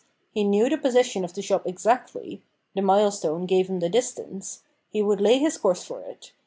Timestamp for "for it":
5.83-6.31